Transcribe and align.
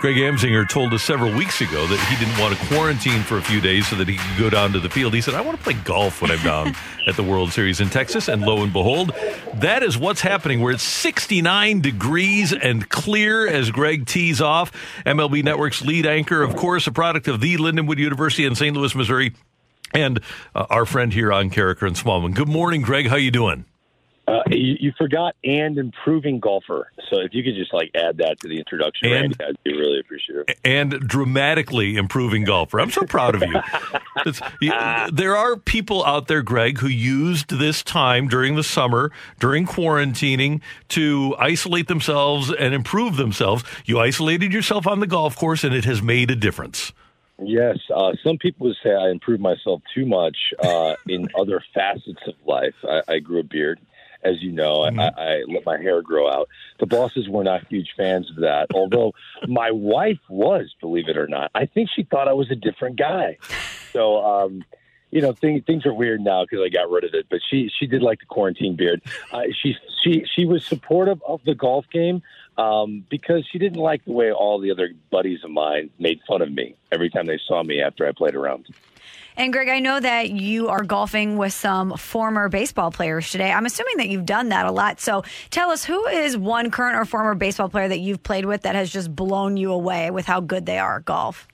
Greg 0.00 0.16
Amsinger 0.16 0.66
told 0.66 0.94
us 0.94 1.02
several 1.02 1.30
weeks 1.30 1.60
ago 1.60 1.86
that 1.86 2.00
he 2.08 2.24
didn't 2.24 2.40
want 2.40 2.58
to 2.58 2.66
quarantine 2.68 3.22
for 3.22 3.36
a 3.36 3.42
few 3.42 3.60
days 3.60 3.86
so 3.86 3.96
that 3.96 4.08
he 4.08 4.16
could 4.16 4.38
go 4.38 4.48
down 4.48 4.72
to 4.72 4.80
the 4.80 4.88
field. 4.88 5.12
He 5.12 5.20
said, 5.20 5.34
I 5.34 5.42
want 5.42 5.58
to 5.58 5.62
play 5.62 5.74
golf 5.74 6.22
when 6.22 6.30
I'm 6.30 6.42
down 6.42 6.74
at 7.06 7.16
the 7.16 7.22
World 7.22 7.52
Series 7.52 7.82
in 7.82 7.90
Texas. 7.90 8.26
And 8.26 8.40
lo 8.40 8.62
and 8.62 8.72
behold, 8.72 9.12
that 9.56 9.82
is 9.82 9.98
what's 9.98 10.22
happening. 10.22 10.62
Where 10.62 10.72
it's 10.72 10.82
69 10.82 11.82
degrees 11.82 12.54
and 12.54 12.88
clear 12.88 13.46
as 13.46 13.70
Greg 13.70 14.06
tees 14.06 14.40
off. 14.40 14.72
MLB 15.04 15.44
Network's 15.44 15.82
lead 15.82 16.06
anchor, 16.06 16.42
of 16.42 16.56
course, 16.56 16.86
a 16.86 16.92
product 16.92 17.28
of 17.28 17.42
the 17.42 17.58
Lindenwood 17.58 17.98
University 17.98 18.46
in 18.46 18.54
St. 18.54 18.74
Louis, 18.74 18.94
Missouri, 18.94 19.34
and 19.92 20.20
uh, 20.54 20.64
our 20.70 20.86
friend 20.86 21.12
here 21.12 21.30
on 21.30 21.50
Karraker 21.50 21.86
and 21.86 21.94
Smallman. 21.94 22.34
Good 22.34 22.48
morning, 22.48 22.80
Greg. 22.80 23.08
How 23.08 23.16
you 23.16 23.30
doing? 23.30 23.66
Uh, 24.30 24.42
you, 24.50 24.76
you, 24.78 24.92
forgot 24.96 25.34
and 25.42 25.76
improving 25.76 26.38
golfer. 26.38 26.92
So 27.08 27.20
if 27.20 27.34
you 27.34 27.42
could 27.42 27.54
just 27.54 27.74
like 27.74 27.90
add 27.94 28.18
that 28.18 28.38
to 28.40 28.48
the 28.48 28.58
introduction, 28.58 29.12
and, 29.12 29.22
Randy, 29.22 29.44
I'd 29.44 29.62
be 29.64 29.72
really 29.72 29.98
appreciative. 29.98 30.44
And 30.64 31.00
dramatically 31.00 31.96
improving 31.96 32.44
golfer. 32.44 32.80
I'm 32.80 32.90
so 32.90 33.02
proud 33.02 33.34
of 33.34 33.42
you. 33.42 34.32
you. 34.60 34.72
There 35.12 35.36
are 35.36 35.56
people 35.56 36.04
out 36.04 36.28
there, 36.28 36.42
Greg, 36.42 36.78
who 36.78 36.86
used 36.86 37.58
this 37.58 37.82
time 37.82 38.28
during 38.28 38.54
the 38.54 38.62
summer, 38.62 39.10
during 39.40 39.66
quarantining, 39.66 40.60
to 40.90 41.34
isolate 41.38 41.88
themselves 41.88 42.52
and 42.52 42.72
improve 42.72 43.16
themselves. 43.16 43.64
You 43.84 43.98
isolated 43.98 44.52
yourself 44.52 44.86
on 44.86 45.00
the 45.00 45.08
golf 45.08 45.34
course, 45.34 45.64
and 45.64 45.74
it 45.74 45.84
has 45.86 46.00
made 46.02 46.30
a 46.30 46.36
difference. 46.36 46.92
Yes, 47.42 47.78
uh, 47.94 48.12
some 48.22 48.36
people 48.36 48.66
would 48.66 48.76
say 48.82 48.90
I 48.90 49.08
improved 49.08 49.40
myself 49.40 49.82
too 49.94 50.04
much 50.04 50.36
uh, 50.62 50.94
in 51.08 51.28
other 51.38 51.62
facets 51.74 52.20
of 52.26 52.34
life. 52.46 52.74
I, 52.84 53.00
I 53.08 53.18
grew 53.18 53.40
a 53.40 53.42
beard 53.42 53.80
as 54.22 54.42
you 54.42 54.52
know. 54.52 54.80
Mm-hmm. 54.80 55.00
I, 55.00 55.10
I 55.22 55.42
let 55.48 55.64
my 55.64 55.78
hair 55.78 56.02
grow 56.02 56.30
out. 56.30 56.48
The 56.78 56.86
bosses 56.86 57.28
were 57.28 57.44
not 57.44 57.66
huge 57.68 57.92
fans 57.96 58.30
of 58.30 58.36
that, 58.36 58.68
although 58.74 59.12
my 59.48 59.70
wife 59.70 60.20
was, 60.28 60.74
believe 60.80 61.08
it 61.08 61.16
or 61.16 61.26
not. 61.26 61.50
I 61.54 61.66
think 61.66 61.90
she 61.94 62.02
thought 62.02 62.28
I 62.28 62.32
was 62.32 62.50
a 62.50 62.56
different 62.56 62.96
guy. 62.96 63.38
So, 63.92 64.24
um, 64.24 64.64
you 65.10 65.20
know, 65.20 65.32
things 65.32 65.64
things 65.66 65.86
are 65.86 65.94
weird 65.94 66.20
now 66.20 66.44
because 66.44 66.64
I 66.64 66.68
got 66.68 66.90
rid 66.90 67.04
of 67.04 67.14
it. 67.14 67.26
But 67.28 67.40
she 67.50 67.70
she 67.78 67.86
did 67.86 68.02
like 68.02 68.20
the 68.20 68.26
quarantine 68.26 68.76
beard. 68.76 69.02
Uh, 69.32 69.42
she 69.60 69.76
she 70.02 70.24
she 70.32 70.44
was 70.44 70.64
supportive 70.64 71.20
of 71.26 71.40
the 71.44 71.54
golf 71.54 71.86
game 71.92 72.22
um, 72.56 73.04
because 73.10 73.46
she 73.50 73.58
didn't 73.58 73.80
like 73.80 74.04
the 74.04 74.12
way 74.12 74.32
all 74.32 74.60
the 74.60 74.70
other 74.70 74.90
buddies 75.10 75.42
of 75.44 75.50
mine 75.50 75.90
made 75.98 76.20
fun 76.28 76.42
of 76.42 76.52
me 76.52 76.76
every 76.92 77.10
time 77.10 77.26
they 77.26 77.40
saw 77.46 77.62
me 77.62 77.80
after 77.82 78.06
I 78.06 78.12
played 78.12 78.34
around. 78.34 78.66
And 79.36 79.52
Greg, 79.52 79.68
I 79.68 79.78
know 79.78 79.98
that 79.98 80.30
you 80.30 80.68
are 80.68 80.82
golfing 80.82 81.36
with 81.36 81.52
some 81.52 81.96
former 81.96 82.48
baseball 82.48 82.90
players 82.90 83.30
today. 83.30 83.50
I'm 83.50 83.66
assuming 83.66 83.96
that 83.98 84.08
you've 84.08 84.26
done 84.26 84.50
that 84.50 84.66
a 84.66 84.72
lot. 84.72 85.00
So 85.00 85.22
tell 85.50 85.70
us 85.70 85.84
who 85.84 86.06
is 86.06 86.36
one 86.36 86.70
current 86.70 86.96
or 86.98 87.04
former 87.04 87.34
baseball 87.34 87.68
player 87.68 87.88
that 87.88 88.00
you've 88.00 88.22
played 88.22 88.44
with 88.44 88.62
that 88.62 88.74
has 88.74 88.90
just 88.90 89.14
blown 89.14 89.56
you 89.56 89.72
away 89.72 90.10
with 90.10 90.26
how 90.26 90.40
good 90.40 90.66
they 90.66 90.78
are 90.78 90.98
at 90.98 91.04
golf? 91.04 91.46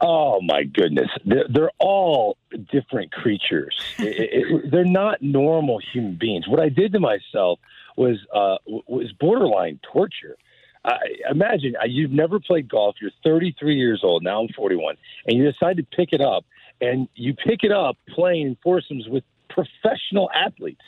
Oh 0.00 0.40
my 0.40 0.64
goodness, 0.64 1.08
they're, 1.26 1.46
they're 1.52 1.72
all 1.78 2.38
different 2.72 3.12
creatures. 3.12 3.78
it, 3.98 4.30
it, 4.32 4.70
they're 4.70 4.84
not 4.84 5.20
normal 5.20 5.78
human 5.92 6.16
beings. 6.18 6.48
What 6.48 6.60
I 6.60 6.68
did 6.68 6.92
to 6.92 7.00
myself 7.00 7.58
was 7.96 8.16
uh, 8.34 8.56
was 8.86 9.12
borderline 9.18 9.78
torture. 9.92 10.36
Uh, 10.82 10.94
imagine 11.30 11.76
uh, 11.76 11.84
you've 11.86 12.12
never 12.12 12.40
played 12.40 12.66
golf. 12.68 12.96
You're 13.02 13.10
33 13.22 13.76
years 13.76 14.00
old. 14.02 14.22
Now 14.22 14.40
I'm 14.40 14.48
41, 14.56 14.96
and 15.26 15.36
you 15.36 15.50
decide 15.50 15.76
to 15.76 15.82
pick 15.82 16.12
it 16.12 16.22
up 16.22 16.46
and 16.80 17.08
you 17.14 17.34
pick 17.34 17.62
it 17.62 17.72
up 17.72 17.96
playing 18.08 18.56
foursomes 18.62 19.08
with 19.08 19.24
professional 19.48 20.30
athletes. 20.34 20.80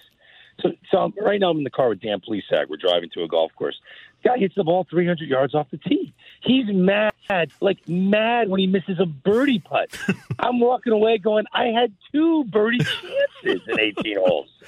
So, 0.60 0.72
so 0.90 0.98
I'm, 0.98 1.14
right 1.20 1.40
now 1.40 1.50
I'm 1.50 1.58
in 1.58 1.64
the 1.64 1.70
car 1.70 1.88
with 1.88 2.00
Dan 2.00 2.20
Plesac. 2.20 2.68
We're 2.68 2.76
driving 2.76 3.10
to 3.14 3.22
a 3.22 3.28
golf 3.28 3.52
course. 3.56 3.78
Guy 4.24 4.38
hits 4.38 4.54
the 4.54 4.64
ball 4.64 4.86
300 4.88 5.28
yards 5.28 5.54
off 5.54 5.68
the 5.70 5.78
tee. 5.78 6.14
He's 6.42 6.66
mad, 6.68 7.12
like 7.60 7.88
mad 7.88 8.48
when 8.48 8.60
he 8.60 8.66
misses 8.66 9.00
a 9.00 9.06
birdie 9.06 9.58
putt. 9.58 9.96
I'm 10.38 10.60
walking 10.60 10.92
away 10.92 11.18
going, 11.18 11.46
I 11.52 11.66
had 11.66 11.92
two 12.12 12.44
birdie 12.44 12.78
chances 12.78 13.66
in 13.66 13.80
18 13.80 14.16
holes. 14.18 14.48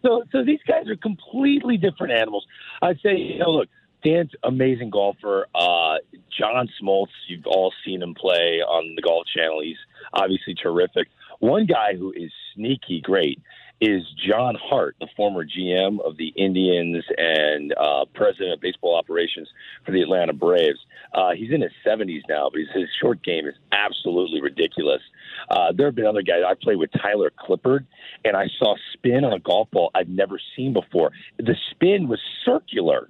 So, 0.00 0.22
so 0.30 0.44
these 0.44 0.60
guys 0.64 0.86
are 0.88 0.94
completely 0.94 1.76
different 1.76 2.12
animals. 2.12 2.46
I'd 2.80 3.00
say, 3.00 3.16
you 3.16 3.40
know, 3.40 3.50
look, 3.50 3.68
Dan's 4.04 4.30
amazing 4.42 4.90
golfer. 4.90 5.46
Uh, 5.54 5.96
John 6.36 6.68
Smoltz, 6.80 7.08
you've 7.26 7.46
all 7.46 7.72
seen 7.84 8.02
him 8.02 8.14
play 8.14 8.60
on 8.60 8.94
the 8.94 9.02
Golf 9.02 9.26
Channel. 9.34 9.60
He's 9.62 9.76
obviously 10.12 10.54
terrific. 10.54 11.08
One 11.40 11.66
guy 11.66 11.94
who 11.96 12.12
is 12.12 12.32
sneaky 12.54 13.00
great 13.00 13.40
is 13.80 14.02
John 14.26 14.56
Hart, 14.60 14.96
the 15.00 15.06
former 15.16 15.44
GM 15.44 16.00
of 16.00 16.16
the 16.16 16.28
Indians 16.36 17.04
and 17.16 17.72
uh, 17.74 18.06
president 18.12 18.54
of 18.54 18.60
baseball 18.60 18.96
operations 18.96 19.48
for 19.84 19.92
the 19.92 20.02
Atlanta 20.02 20.32
Braves. 20.32 20.80
Uh, 21.12 21.30
he's 21.36 21.52
in 21.52 21.60
his 21.60 21.70
70s 21.86 22.22
now, 22.28 22.50
but 22.52 22.60
his 22.74 22.88
short 23.00 23.22
game 23.22 23.46
is 23.46 23.54
absolutely 23.70 24.40
ridiculous. 24.40 25.00
Uh, 25.48 25.72
there 25.72 25.86
have 25.86 25.94
been 25.94 26.06
other 26.06 26.22
guys. 26.22 26.42
I 26.46 26.54
played 26.60 26.78
with 26.78 26.90
Tyler 27.00 27.30
Clippard, 27.38 27.86
and 28.24 28.36
I 28.36 28.48
saw 28.58 28.74
spin 28.94 29.24
on 29.24 29.32
a 29.32 29.38
golf 29.38 29.70
ball 29.70 29.90
I've 29.94 30.08
never 30.08 30.40
seen 30.56 30.72
before. 30.72 31.12
The 31.38 31.54
spin 31.70 32.08
was 32.08 32.20
circular. 32.44 33.08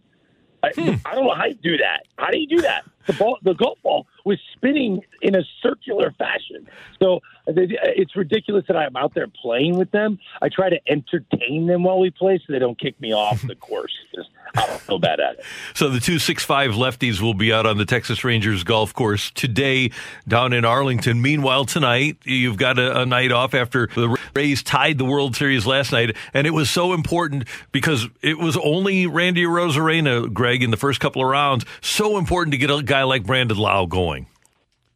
I, 0.62 0.70
hmm. 0.70 0.94
I 1.04 1.14
don't 1.14 1.24
know 1.24 1.34
how 1.34 1.46
you 1.46 1.54
do 1.54 1.76
that. 1.78 2.06
How 2.18 2.30
do 2.30 2.38
you 2.38 2.46
do 2.46 2.60
that? 2.62 2.84
The 3.08 3.14
ball, 3.14 3.38
the 3.42 3.54
golf 3.54 3.78
ball 3.82 4.06
was 4.24 4.38
spinning 4.54 5.00
in 5.22 5.34
a 5.34 5.42
circular 5.62 6.14
fashion. 6.18 6.68
So 7.00 7.16
uh, 7.48 7.52
it's 7.56 8.14
ridiculous 8.14 8.64
that 8.68 8.76
I'm 8.76 8.94
out 8.96 9.14
there 9.14 9.26
playing 9.26 9.78
with 9.78 9.90
them. 9.90 10.18
I 10.42 10.50
try 10.50 10.68
to 10.68 10.78
entertain 10.86 11.66
them 11.66 11.82
while 11.84 11.98
we 11.98 12.10
play 12.10 12.38
so 12.38 12.52
they 12.52 12.58
don't 12.58 12.78
kick 12.78 13.00
me 13.00 13.14
off 13.14 13.40
the 13.40 13.54
course. 13.54 13.92
Just, 14.14 14.28
I'm 14.54 14.78
so 14.80 14.98
bad 14.98 15.20
at 15.20 15.38
it. 15.38 15.44
So 15.74 15.88
the 15.88 16.00
two 16.00 16.18
six 16.18 16.44
five 16.44 16.72
lefties 16.72 17.20
will 17.20 17.34
be 17.34 17.52
out 17.52 17.64
on 17.64 17.78
the 17.78 17.84
Texas 17.86 18.24
Rangers 18.24 18.64
golf 18.64 18.92
course 18.92 19.30
today 19.30 19.90
down 20.26 20.52
in 20.52 20.64
Arlington. 20.64 21.22
Meanwhile, 21.22 21.64
tonight 21.64 22.18
you've 22.24 22.56
got 22.58 22.78
a, 22.78 23.00
a 23.00 23.06
night 23.06 23.32
off 23.32 23.54
after 23.54 23.88
the 23.94 24.16
Rays 24.34 24.62
tied 24.62 24.98
the 24.98 25.04
World 25.04 25.36
Series 25.36 25.66
last 25.66 25.92
night, 25.92 26.16
and 26.34 26.46
it 26.46 26.50
was 26.50 26.70
so 26.70 26.92
important 26.92 27.44
because 27.72 28.08
it 28.22 28.38
was 28.38 28.56
only 28.56 29.06
Randy 29.06 29.44
Arozarena, 29.44 30.32
Greg, 30.32 30.62
in 30.62 30.70
the 30.70 30.76
first 30.76 31.00
couple 31.00 31.22
of 31.22 31.28
rounds. 31.28 31.64
So 31.80 32.18
important 32.18 32.52
to 32.52 32.58
get 32.58 32.70
a 32.70 32.82
guy 32.82 32.97
like 33.02 33.24
Brandon 33.24 33.56
Lowe 33.56 33.86
going 33.86 34.26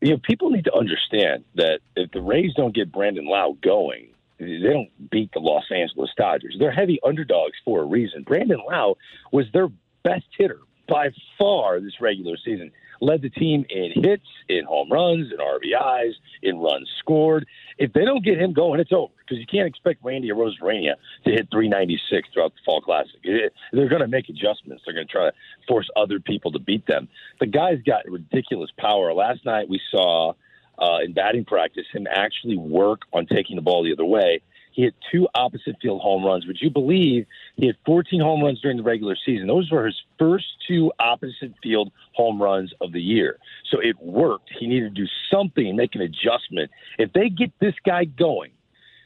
you 0.03 0.11
know, 0.11 0.19
people 0.19 0.51
need 0.51 0.65
to 0.65 0.75
understand 0.75 1.45
that 1.55 1.79
if 1.95 2.11
the 2.11 2.21
Rays 2.21 2.53
don't 2.57 2.75
get 2.75 2.91
Brandon 2.91 3.25
Lowe 3.25 3.57
going, 3.63 4.09
they 4.39 4.59
don't 4.59 4.91
beat 5.11 5.31
the 5.33 5.39
Los 5.39 5.65
Angeles 5.71 6.11
Dodgers. 6.17 6.57
They're 6.59 6.73
heavy 6.73 6.99
underdogs 7.07 7.55
for 7.65 7.83
a 7.83 7.85
reason. 7.85 8.25
Brandon 8.25 8.61
Lowe 8.69 8.99
was 9.31 9.47
their 9.53 9.69
best 10.03 10.25
hitter 10.37 10.59
by 10.89 11.11
far 11.39 11.81
this 11.81 12.01
regular 12.01 12.37
season 12.45 12.73
led 13.01 13.21
the 13.21 13.31
team 13.31 13.67
in 13.69 13.93
hits, 13.97 14.27
in 14.49 14.65
home 14.65 14.91
runs, 14.91 15.33
in 15.33 15.39
RBIs, 15.39 16.13
in 16.43 16.59
runs 16.59 16.89
scored. 17.01 17.47
If 17.77 17.93
they 17.93 18.05
don't 18.05 18.25
get 18.25 18.39
him 18.39 18.53
going, 18.53 18.81
it's 18.81 18.93
over 18.93 19.13
because 19.33 19.41
you 19.41 19.47
can't 19.47 19.67
expect 19.67 20.05
Randy 20.05 20.29
Arozarena 20.29 20.95
to 21.25 21.31
hit 21.31 21.49
396 21.51 22.29
throughout 22.33 22.53
the 22.53 22.61
Fall 22.65 22.81
Classic. 22.81 23.15
they're 23.73 23.89
going 23.89 24.03
to 24.03 24.09
make 24.09 24.29
adjustments. 24.29 24.83
They're 24.85 24.95
going 24.95 25.07
to 25.07 25.13
try 25.13 25.31
to 25.31 25.33
force 25.67 25.89
other 25.97 26.21
people 26.21 26.53
to 26.53 26.59
beat 26.59 26.87
them. 26.87 27.09
The 27.41 27.47
guy's 27.47 27.81
got 27.83 28.05
ridiculous 28.07 28.71
power. 28.79 29.15
Last 29.15 29.45
night 29.47 29.69
we 29.69 29.81
saw 29.91 30.35
uh, 30.79 30.99
in 31.03 31.15
batting 31.15 31.47
practice 31.47 31.87
him 31.93 32.07
actually 32.11 32.59
work 32.59 33.03
on 33.13 33.27
taking 33.27 33.57
the 33.57 33.63
ball 33.63 33.83
the 33.83 33.93
other 33.93 34.05
way 34.05 34.43
he 34.73 34.83
hit 34.83 34.95
two 35.11 35.29
opposite 35.35 35.77
field 35.81 36.01
home 36.01 36.25
runs. 36.25 36.47
Would 36.47 36.59
you 36.61 36.71
believe 36.71 37.27
he 37.57 37.67
had 37.67 37.77
14 37.87 38.21
home 38.21 38.43
runs 38.43 38.61
during 38.61 38.79
the 38.79 38.83
regular 38.83 39.17
season? 39.25 39.47
Those 39.47 39.71
were 39.71 39.87
his 39.87 40.01
first 40.19 40.47
two 40.67 40.91
opposite 40.99 41.53
field 41.63 41.93
home 42.15 42.43
runs 42.43 42.73
of 42.81 42.93
the 42.93 43.01
year. 43.01 43.39
So 43.71 43.79
it 43.81 44.01
worked. 44.01 44.51
He 44.59 44.67
needed 44.67 44.95
to 44.95 45.03
do 45.03 45.09
something, 45.31 45.77
make 45.77 45.95
an 45.95 46.01
adjustment. 46.01 46.71
If 46.99 47.13
they 47.13 47.29
get 47.29 47.53
this 47.61 47.75
guy 47.85 48.05
going, 48.05 48.51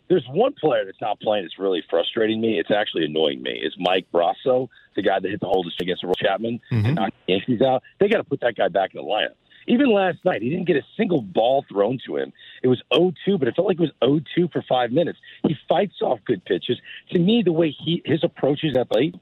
there's 0.08 0.26
one 0.29 0.55
player 0.55 0.85
that's 0.85 1.00
not 1.00 1.20
playing 1.20 1.44
that's 1.44 1.58
really 1.58 1.82
frustrating 1.91 2.41
me. 2.41 2.58
It's 2.58 2.70
actually 2.70 3.05
annoying 3.05 3.43
me. 3.43 3.58
It's 3.62 3.76
Mike 3.79 4.06
Brosseau, 4.12 4.69
the 4.94 5.03
guy 5.03 5.19
that 5.19 5.29
hit 5.29 5.41
the 5.41 5.47
hold 5.47 5.67
against 5.81 6.05
Aroldis 6.05 6.19
Chapman 6.19 6.61
mm-hmm. 6.70 6.87
and 6.87 6.94
knocked 6.94 7.14
the 7.26 7.32
Yankees 7.32 7.62
out. 7.62 7.82
They 7.99 8.08
got 8.08 8.19
to 8.19 8.25
put 8.25 8.41
that 8.41 8.56
guy 8.56 8.69
back 8.69 8.94
in 8.94 9.00
the 9.00 9.06
lineup. 9.06 9.35
Even 9.69 9.93
last 9.93 10.19
night, 10.25 10.43
he 10.43 10.50
didn't 10.50 10.67
get 10.67 10.76
a 10.76 10.87
single 10.97 11.20
ball 11.20 11.64
thrown 11.69 11.99
to 12.06 12.17
him. 12.17 12.32
It 12.62 12.69
was 12.69 12.81
0-2, 12.93 13.38
but 13.38 13.49
it 13.49 13.56
felt 13.56 13.67
like 13.67 13.81
it 13.81 13.91
was 14.00 14.23
0-2 14.37 14.53
for 14.53 14.62
five 14.69 14.93
minutes. 14.93 15.19
He 15.43 15.56
fights 15.69 15.97
off 16.03 16.20
good 16.25 16.44
pitches. 16.44 16.79
To 17.11 17.19
me, 17.19 17.43
the 17.44 17.53
way 17.53 17.73
he 17.76 18.00
his 18.05 18.23
approach 18.23 18.61
is 18.62 18.76
at 18.76 18.88
play, 18.88 19.12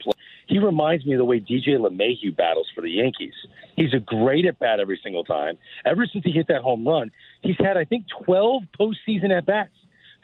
he 0.47 0.59
reminds 0.59 1.07
me 1.07 1.15
of 1.15 1.19
the 1.19 1.25
way 1.25 1.41
DJ 1.41 1.79
LeMahieu 1.79 2.37
battles 2.37 2.67
for 2.75 2.83
the 2.83 2.91
Yankees. 2.91 3.33
He's 3.75 3.95
a 3.95 4.01
great 4.01 4.45
at 4.45 4.59
bat 4.59 4.81
every 4.81 5.01
single 5.03 5.25
time. 5.25 5.57
Ever 5.87 6.07
since 6.07 6.25
he 6.25 6.31
hit 6.31 6.49
that 6.49 6.61
home 6.61 6.87
run, 6.87 7.11
he's 7.41 7.57
had 7.59 7.79
I 7.79 7.85
think 7.85 8.05
12 8.25 8.65
postseason 8.79 9.31
at 9.31 9.47
bats 9.47 9.73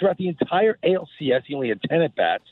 throughout 0.00 0.17
the 0.17 0.29
entire 0.29 0.79
ALCS. 0.82 1.43
He 1.47 1.55
only 1.55 1.69
had 1.69 1.81
10 1.82 2.02
at 2.02 2.17
bats. 2.17 2.44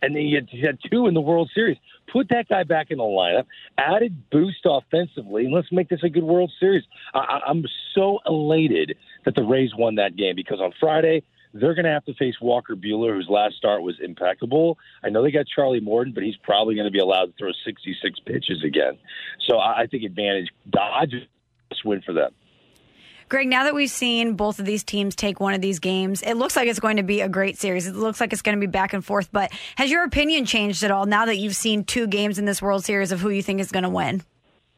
and 0.00 0.14
then 0.14 0.22
you 0.22 0.36
had, 0.36 0.48
you 0.52 0.66
had 0.66 0.78
two 0.90 1.06
in 1.06 1.14
the 1.14 1.20
World 1.20 1.50
Series. 1.54 1.76
Put 2.10 2.28
that 2.30 2.48
guy 2.48 2.62
back 2.62 2.90
in 2.90 2.98
the 2.98 3.04
lineup, 3.04 3.46
added 3.76 4.30
boost 4.30 4.64
offensively, 4.64 5.44
and 5.44 5.52
let's 5.54 5.72
make 5.72 5.88
this 5.88 6.02
a 6.04 6.08
good 6.08 6.22
World 6.22 6.52
Series. 6.60 6.84
I, 7.12 7.40
I'm 7.46 7.64
so 7.94 8.20
elated 8.26 8.96
that 9.24 9.34
the 9.34 9.42
Rays 9.42 9.70
won 9.76 9.96
that 9.96 10.16
game 10.16 10.36
because 10.36 10.60
on 10.60 10.72
Friday 10.78 11.22
they're 11.52 11.74
going 11.74 11.84
to 11.84 11.90
have 11.90 12.04
to 12.06 12.14
face 12.14 12.34
Walker 12.40 12.74
Buehler, 12.74 13.14
whose 13.14 13.28
last 13.28 13.54
start 13.56 13.82
was 13.82 13.94
impeccable. 14.02 14.76
I 15.04 15.08
know 15.08 15.22
they 15.22 15.30
got 15.30 15.46
Charlie 15.46 15.80
Morton, 15.80 16.12
but 16.12 16.24
he's 16.24 16.36
probably 16.36 16.74
going 16.74 16.86
to 16.86 16.90
be 16.90 16.98
allowed 16.98 17.26
to 17.26 17.32
throw 17.38 17.52
66 17.64 18.20
pitches 18.26 18.64
again. 18.64 18.98
So 19.48 19.58
I 19.58 19.86
think 19.90 20.02
advantage 20.02 20.48
Dodgers 20.68 21.28
win 21.84 22.02
for 22.02 22.12
them. 22.12 22.32
Greg, 23.28 23.48
now 23.48 23.64
that 23.64 23.74
we've 23.74 23.90
seen 23.90 24.34
both 24.34 24.58
of 24.58 24.66
these 24.66 24.84
teams 24.84 25.14
take 25.14 25.40
one 25.40 25.54
of 25.54 25.60
these 25.60 25.78
games, 25.78 26.22
it 26.22 26.34
looks 26.34 26.56
like 26.56 26.68
it's 26.68 26.80
going 26.80 26.98
to 26.98 27.02
be 27.02 27.20
a 27.20 27.28
great 27.28 27.58
series. 27.58 27.86
It 27.86 27.94
looks 27.94 28.20
like 28.20 28.32
it's 28.32 28.42
going 28.42 28.56
to 28.56 28.60
be 28.60 28.70
back 28.70 28.92
and 28.92 29.04
forth. 29.04 29.30
But 29.32 29.52
has 29.76 29.90
your 29.90 30.04
opinion 30.04 30.44
changed 30.44 30.82
at 30.82 30.90
all 30.90 31.06
now 31.06 31.26
that 31.26 31.36
you've 31.36 31.56
seen 31.56 31.84
two 31.84 32.06
games 32.06 32.38
in 32.38 32.44
this 32.44 32.60
World 32.60 32.84
Series 32.84 33.12
of 33.12 33.20
who 33.20 33.30
you 33.30 33.42
think 33.42 33.60
is 33.60 33.72
going 33.72 33.84
to 33.84 33.90
win? 33.90 34.22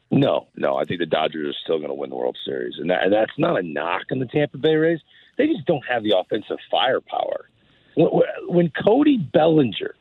No, 0.09 0.47
no. 0.55 0.77
I 0.77 0.85
think 0.85 0.99
the 0.99 1.05
Dodgers 1.05 1.55
are 1.55 1.59
still 1.63 1.77
going 1.77 1.89
to 1.89 1.93
win 1.93 2.09
the 2.09 2.15
World 2.15 2.37
Series, 2.45 2.75
and, 2.79 2.89
that, 2.89 3.03
and 3.03 3.11
that's 3.13 3.37
not 3.37 3.59
a 3.59 3.63
knock 3.63 4.03
on 4.11 4.19
the 4.19 4.25
Tampa 4.25 4.57
Bay 4.57 4.75
Rays. 4.75 4.99
They 5.37 5.47
just 5.47 5.65
don't 5.65 5.83
have 5.87 6.03
the 6.03 6.17
offensive 6.17 6.57
firepower. 6.71 7.49
When, 7.95 8.09
when 8.47 8.71
Cody 8.85 9.17
Bellinger, 9.17 9.95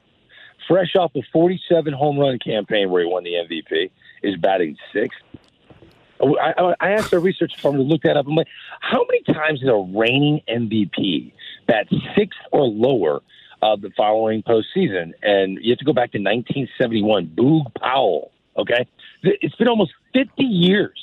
fresh 0.69 0.95
off 0.97 1.13
a 1.17 1.23
47 1.33 1.93
home 1.93 2.19
run 2.19 2.39
campaign 2.39 2.91
where 2.91 3.03
he 3.03 3.09
won 3.09 3.25
the 3.25 3.33
MVP, 3.33 3.91
is 4.23 4.37
batting 4.37 4.77
sixth, 4.93 5.19
I, 6.21 6.75
I 6.81 6.91
asked 6.93 7.13
our 7.13 7.21
research 7.21 7.61
firm 7.61 7.77
to 7.77 7.83
look 7.83 8.03
that 8.03 8.17
up. 8.17 8.27
I'm 8.27 8.35
like, 8.35 8.49
how 8.81 9.05
many 9.05 9.23
times 9.23 9.63
is 9.63 9.69
a 9.69 9.75
reigning 9.75 10.41
MVP 10.49 11.33
bat 11.67 11.89
sixth 12.17 12.39
or 12.53 12.65
lower 12.67 13.23
of 13.63 13.81
the 13.81 13.91
following 13.97 14.43
postseason? 14.43 15.13
And 15.23 15.59
you 15.61 15.73
have 15.73 15.79
to 15.79 15.85
go 15.85 15.93
back 15.93 16.13
to 16.13 16.19
1971, 16.19 17.33
Boog 17.37 17.75
Powell. 17.75 18.33
Okay, 18.57 18.87
it's 19.23 19.55
been 19.57 19.69
almost 19.69 19.93
50 20.15 20.43
years 20.43 20.99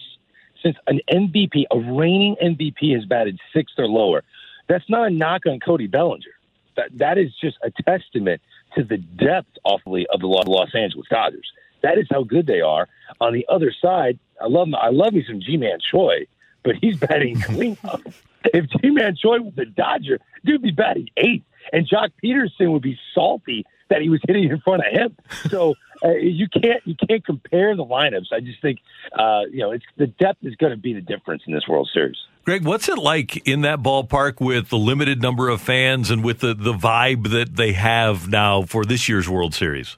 since 0.64 0.78
an 0.88 1.02
MVP, 1.12 1.66
a 1.70 1.78
reigning 1.78 2.36
MVP, 2.42 2.96
has 2.96 3.06
batted 3.06 3.40
sixth 3.54 3.76
or 3.78 3.88
lower. 3.88 4.24
That's 4.68 4.90
not 4.90 5.08
a 5.08 5.10
knock 5.10 5.46
on 5.46 5.60
Cody 5.60 5.88
Bellinger. 5.88 6.32
That 6.76 6.90
that 6.98 7.18
is 7.18 7.32
just 7.40 7.58
a 7.64 7.70
testament 7.84 8.42
to 8.76 8.84
the 8.84 8.98
depth, 8.98 9.50
awfully, 9.64 10.08
of 10.12 10.22
the 10.22 10.28
Los 10.28 10.74
Angeles 10.74 11.06
Dodgers. 11.10 11.52
That 11.84 11.98
is 11.98 12.08
how 12.10 12.24
good 12.24 12.48
they 12.48 12.62
are. 12.62 12.88
On 13.22 13.34
the 13.34 13.46
other 13.50 13.72
side, 13.80 14.18
I 14.44 14.48
love 14.48 14.68
I 14.74 14.90
love 14.90 15.14
me 15.14 15.24
some 15.26 15.40
Ji-Man 15.40 15.80
Choi, 15.92 16.28
but 16.64 16.76
he's 16.82 16.98
batting 16.98 17.40
cleanup. 17.42 18.02
if 18.46 18.66
Ji-Man 18.82 19.16
Choi 19.16 19.40
was 19.40 19.54
a 19.58 19.66
Dodger, 19.66 20.20
dude 20.44 20.62
be 20.62 20.72
batting 20.72 21.10
eighth, 21.18 21.46
and 21.72 21.88
Joc 21.88 22.10
Pederson 22.24 22.74
would 22.74 22.82
be 22.82 23.00
salty 23.16 23.66
that 23.90 24.02
he 24.02 24.10
was 24.10 24.20
hitting 24.28 24.50
in 24.50 24.60
front 24.60 24.82
of 24.86 24.92
him. 24.92 25.16
So 25.50 25.76
uh, 26.04 26.12
you 26.16 26.48
can't 26.50 26.82
you 26.86 26.96
can't 27.08 27.26
compare 27.26 27.76
the 27.76 27.86
lineups. 27.86 28.34
I 28.34 28.42
just 28.42 28.62
think 28.62 28.80
uh, 29.18 29.42
you 29.50 29.60
know 29.60 29.72
it's 29.72 29.86
the 29.98 30.08
depth 30.08 30.40
is 30.44 30.56
going 30.56 30.72
to 30.72 30.78
be 30.78 30.94
the 30.94 31.02
difference 31.02 31.44
in 31.48 31.54
this 31.54 31.68
World 31.68 31.90
Series. 31.94 32.18
Greg, 32.44 32.66
what's 32.66 32.90
it 32.90 32.98
like 32.98 33.48
in 33.48 33.62
that 33.62 33.80
ballpark 33.80 34.42
with 34.42 34.68
the 34.68 34.78
limited 34.78 35.22
number 35.22 35.48
of 35.48 35.62
fans 35.62 36.12
and 36.12 36.26
with 36.26 36.40
the, 36.40 36.54
the 36.54 36.74
vibe 36.74 37.30
that 37.30 37.56
they 37.56 37.72
have 37.72 38.28
now 38.28 38.64
for 38.64 38.84
this 38.84 39.08
year's 39.08 39.30
World 39.30 39.54
Series? 39.54 39.96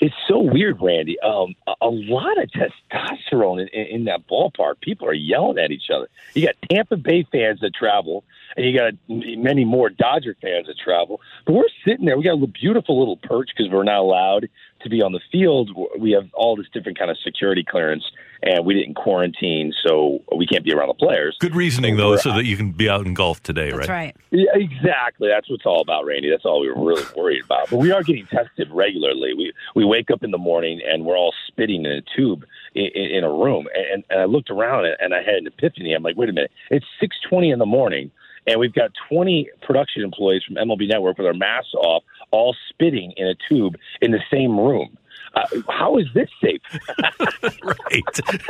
It's 0.00 0.14
so 0.26 0.40
weird, 0.40 0.80
Randy. 0.80 1.20
Um, 1.20 1.54
a, 1.66 1.74
a 1.82 1.90
lot 1.90 2.42
of 2.42 2.48
testosterone 2.50 3.60
in, 3.60 3.68
in, 3.68 3.86
in 3.86 4.04
that 4.04 4.26
ballpark. 4.26 4.80
People 4.80 5.06
are 5.06 5.14
yelling 5.14 5.58
at 5.58 5.70
each 5.70 5.90
other. 5.94 6.08
You 6.34 6.46
got 6.46 6.54
Tampa 6.70 6.96
Bay 6.96 7.26
fans 7.30 7.60
that 7.60 7.74
travel, 7.74 8.24
and 8.56 8.64
you 8.64 8.76
got 8.76 8.94
many 9.08 9.64
more 9.64 9.90
Dodger 9.90 10.36
fans 10.40 10.68
that 10.68 10.78
travel. 10.78 11.20
But 11.44 11.52
we're 11.52 11.64
sitting 11.84 12.06
there. 12.06 12.16
We 12.16 12.24
got 12.24 12.42
a 12.42 12.46
beautiful 12.46 12.98
little 12.98 13.18
perch 13.18 13.50
because 13.54 13.70
we're 13.70 13.84
not 13.84 13.98
allowed 13.98 14.48
to 14.82 14.88
be 14.88 15.02
on 15.02 15.12
the 15.12 15.20
field. 15.30 15.70
We 15.98 16.12
have 16.12 16.28
all 16.32 16.56
this 16.56 16.66
different 16.72 16.98
kind 16.98 17.10
of 17.10 17.18
security 17.18 17.62
clearance, 17.62 18.04
and 18.42 18.64
we 18.64 18.74
didn't 18.74 18.94
quarantine, 18.94 19.72
so 19.86 20.22
we 20.36 20.46
can't 20.46 20.64
be 20.64 20.72
around 20.72 20.88
the 20.88 20.94
players. 20.94 21.36
Good 21.40 21.54
reasoning, 21.54 21.96
though, 21.96 22.16
so 22.16 22.32
that 22.32 22.44
you 22.44 22.56
can 22.56 22.72
be 22.72 22.88
out 22.88 23.06
in 23.06 23.14
golf 23.14 23.42
today, 23.42 23.70
That's 23.70 23.88
right? 23.88 23.88
right. 23.88 24.16
Yeah, 24.30 24.50
exactly. 24.54 25.28
That's 25.28 25.48
what 25.48 25.56
it's 25.56 25.66
all 25.66 25.80
about, 25.80 26.06
Randy. 26.06 26.30
That's 26.30 26.44
all 26.44 26.60
we 26.60 26.68
were 26.68 26.84
really 26.84 27.04
worried 27.16 27.44
about. 27.44 27.70
But 27.70 27.78
we 27.78 27.92
are 27.92 28.02
getting 28.02 28.26
tested 28.26 28.68
regularly. 28.70 29.34
We 29.34 29.52
we 29.74 29.84
wake 29.84 30.10
up 30.10 30.22
in 30.22 30.30
the 30.30 30.38
morning 30.38 30.80
and 30.86 31.04
we're 31.04 31.16
all 31.16 31.34
spitting 31.48 31.84
in 31.84 31.92
a 31.92 32.02
tube 32.16 32.44
in, 32.74 32.86
in 32.94 33.24
a 33.24 33.32
room. 33.32 33.66
And, 33.74 34.04
and 34.10 34.20
I 34.20 34.24
looked 34.24 34.50
around 34.50 34.86
and 34.86 35.14
I 35.14 35.22
had 35.22 35.34
an 35.34 35.46
epiphany. 35.46 35.92
I'm 35.92 36.02
like, 36.02 36.16
wait 36.16 36.28
a 36.28 36.32
minute. 36.32 36.52
It's 36.70 36.86
6:20 37.02 37.52
in 37.52 37.58
the 37.58 37.66
morning 37.66 38.10
and 38.46 38.58
we've 38.58 38.72
got 38.72 38.90
20 39.08 39.48
production 39.62 40.02
employees 40.02 40.42
from 40.44 40.56
MLB 40.56 40.88
Network 40.88 41.18
with 41.18 41.26
our 41.26 41.34
masks 41.34 41.74
off, 41.74 42.02
all 42.30 42.56
spitting 42.68 43.12
in 43.16 43.26
a 43.26 43.34
tube 43.48 43.76
in 44.00 44.10
the 44.10 44.20
same 44.32 44.58
room. 44.58 44.96
Uh, 45.34 45.46
how 45.68 45.96
is 45.98 46.06
this 46.14 46.28
safe? 46.42 46.60
right. 47.62 48.02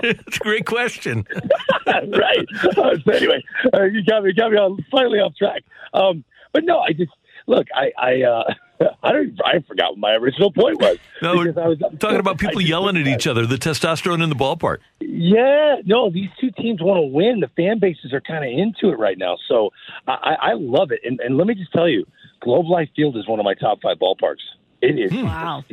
It's 0.02 0.36
a 0.36 0.40
great 0.40 0.66
question. 0.66 1.26
right. 1.86 2.46
Uh, 2.76 2.96
so 3.04 3.12
anyway, 3.12 3.42
uh, 3.74 3.84
you 3.84 4.02
got 4.04 4.24
me, 4.24 4.32
got 4.32 4.50
me 4.50 4.58
on 4.58 4.84
slightly 4.90 5.18
off 5.18 5.34
track. 5.36 5.62
Um, 5.92 6.24
but 6.52 6.64
no, 6.64 6.78
I 6.78 6.92
just 6.92 7.12
look. 7.46 7.66
I, 7.74 7.92
I, 7.98 8.22
uh, 8.22 8.54
I 9.02 9.12
don't. 9.12 9.38
I 9.44 9.60
forgot 9.68 9.90
what 9.90 9.98
my 9.98 10.12
original 10.12 10.52
point 10.52 10.80
was. 10.80 10.96
No, 11.22 11.36
we're 11.36 11.48
I 11.60 11.68
was 11.68 11.78
talking 11.98 12.18
about 12.18 12.38
people 12.38 12.60
yelling 12.60 12.96
at 12.96 13.06
each 13.06 13.26
other. 13.26 13.46
The 13.46 13.56
testosterone 13.56 14.22
in 14.22 14.30
the 14.30 14.36
ballpark. 14.36 14.78
Yeah, 15.00 15.76
no, 15.84 16.10
these 16.10 16.30
two 16.40 16.50
teams 16.52 16.80
want 16.80 16.98
to 16.98 17.02
win. 17.02 17.40
The 17.40 17.50
fan 17.56 17.78
bases 17.78 18.12
are 18.12 18.20
kind 18.20 18.44
of 18.44 18.50
into 18.50 18.92
it 18.92 18.98
right 18.98 19.18
now, 19.18 19.36
so 19.48 19.70
I, 20.08 20.36
I 20.40 20.52
love 20.54 20.92
it. 20.92 21.00
And, 21.04 21.20
and 21.20 21.36
let 21.36 21.46
me 21.46 21.54
just 21.54 21.72
tell 21.72 21.88
you, 21.88 22.06
Globe 22.40 22.66
Life 22.66 22.88
Field 22.96 23.16
is 23.16 23.28
one 23.28 23.38
of 23.38 23.44
my 23.44 23.54
top 23.54 23.80
five 23.82 23.98
ballparks. 23.98 24.36
It 24.80 24.98
is. 24.98 25.12
Hmm. 25.12 25.26
Wow. 25.26 25.64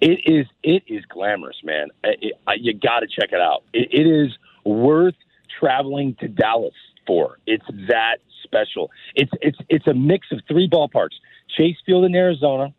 It 0.00 0.20
is. 0.24 0.46
It 0.62 0.82
is 0.86 1.04
glamorous, 1.06 1.56
man. 1.62 1.88
It, 2.04 2.34
it, 2.46 2.60
you 2.60 2.74
got 2.74 3.00
to 3.00 3.06
check 3.06 3.32
it 3.32 3.40
out. 3.40 3.62
It, 3.72 3.88
it 3.92 4.06
is 4.06 4.36
worth 4.64 5.14
traveling 5.58 6.16
to 6.20 6.28
Dallas 6.28 6.74
for. 7.06 7.38
It's 7.46 7.64
that 7.88 8.18
special. 8.42 8.90
It's 9.14 9.32
it's 9.40 9.58
it's 9.68 9.86
a 9.86 9.94
mix 9.94 10.28
of 10.32 10.40
three 10.48 10.68
ballparks: 10.68 11.16
Chase 11.56 11.76
Field 11.84 12.04
in 12.04 12.14
Arizona, 12.14 12.72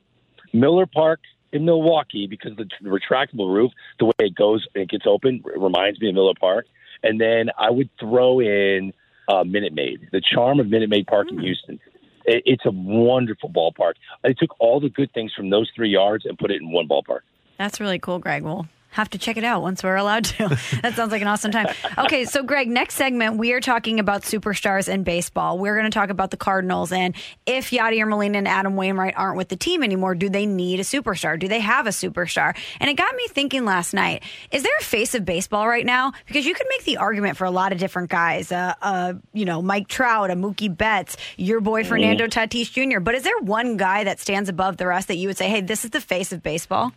Miller 0.54 0.86
Park 0.86 1.20
in 1.52 1.66
Milwaukee, 1.66 2.28
because 2.28 2.54
the, 2.56 2.66
retractable 2.84 3.54
roof, 3.54 3.72
the 4.00 4.06
way 4.06 4.14
it 4.20 4.36
goes, 4.36 4.66
it 4.74 4.90
gets 4.90 5.06
open, 5.06 5.44
it 5.46 5.60
reminds 5.60 6.00
me 6.00 6.10
of 6.10 6.16
Miller 6.16 6.34
Park. 6.40 6.66
And 7.04 7.20
then 7.20 7.50
I 7.58 7.70
would 7.70 7.90
throw 8.00 8.40
in 8.40 8.94
uh, 9.28 9.44
Minute 9.44 9.74
Maid, 9.74 10.10
the 10.12 10.22
charm 10.22 10.60
of 10.60 10.68
Minute 10.68 10.90
Maid 10.90 11.08
Park 11.08 11.28
mm. 11.28 11.32
in 11.32 11.40
Houston. 11.40 11.80
It, 12.26 12.44
it's 12.46 12.66
a 12.66 12.72
wonderful 12.72 13.50
ballpark. 13.50 13.94
I 14.24 14.34
took 14.34 14.60
all 14.60 14.80
the 14.80 14.90
good 14.90 15.12
things 15.14 15.34
from 15.34 15.50
those 15.50 15.70
three 15.76 15.90
yards 15.90 16.26
and 16.26 16.38
put 16.38 16.52
it 16.52 16.62
in 16.62 16.72
one 16.72 16.88
ballpark. 16.88 17.22
That's 17.58 17.80
really 17.80 18.00
cool, 18.00 18.20
Greg. 18.20 18.44
Well, 18.44 18.68
have 18.92 19.10
to 19.10 19.18
check 19.18 19.38
it 19.38 19.44
out 19.44 19.62
once 19.62 19.84
we're 19.84 19.96
allowed 19.96 20.26
to. 20.26 20.48
that 20.82 20.94
sounds 20.96 21.12
like 21.12 21.22
an 21.22 21.28
awesome 21.28 21.52
time. 21.52 21.68
Okay, 21.98 22.26
so 22.26 22.44
Greg, 22.44 22.70
next 22.70 22.96
segment 22.96 23.38
we 23.38 23.54
are 23.54 23.62
talking 23.62 24.00
about 24.00 24.24
superstars 24.24 24.88
in 24.88 25.04
baseball. 25.04 25.58
We're 25.58 25.76
going 25.76 25.90
to 25.90 25.94
talk 25.94 26.10
about 26.10 26.32
the 26.32 26.38
Cardinals 26.38 26.92
and 26.92 27.16
if 27.46 27.72
Yadier 27.72 28.08
Molina 28.08 28.38
and 28.38 28.48
Adam 28.48 28.76
Wainwright 28.76 29.14
aren't 29.16 29.38
with 29.38 29.50
the 29.50 29.56
team 29.56 29.84
anymore, 29.84 30.16
do 30.16 30.30
they 30.30 30.46
need 30.46 30.80
a 30.80 30.84
superstar? 30.84 31.40
Do 31.40 31.48
they 31.48 31.60
have 31.60 31.88
a 31.88 31.92
superstar? 31.92 32.56
And 32.80 32.90
it 32.90 32.96
got 32.96 33.16
me 33.16 33.28
thinking 33.28 33.66
last 33.66 33.94
night: 33.94 34.24
Is 34.52 34.64
there 34.64 34.76
a 34.80 34.84
face 34.84 35.16
of 35.16 35.26
baseball 35.26 35.68
right 35.68 35.86
now? 35.86 36.12
Because 36.28 36.46
you 36.46 36.54
could 36.54 36.68
make 36.70 36.84
the 36.84 36.98
argument 36.98 37.38
for 37.38 37.46
a 37.46 37.52
lot 37.52 37.72
of 37.72 37.78
different 37.80 38.10
guys. 38.10 38.52
Uh, 38.52 38.74
uh, 38.82 39.14
you 39.34 39.46
know, 39.46 39.62
Mike 39.62 39.88
Trout, 39.88 40.32
a 40.32 40.36
Mookie 40.36 40.76
Betts, 40.76 41.18
your 41.38 41.62
boy 41.62 41.84
Fernando 41.84 42.28
Tatis 42.28 42.72
Jr. 42.72 43.00
But 43.00 43.16
is 43.16 43.24
there 43.24 43.38
one 43.40 43.78
guy 43.78 44.04
that 44.04 44.20
stands 44.20 44.50
above 44.50 44.78
the 44.78 44.88
rest 44.88 45.08
that 45.08 45.16
you 45.16 45.28
would 45.28 45.38
say, 45.38 45.50
"Hey, 45.50 45.62
this 45.62 45.86
is 45.86 45.92
the 45.92 46.02
face 46.02 46.32
of 46.32 46.44
baseball"? 46.44 46.92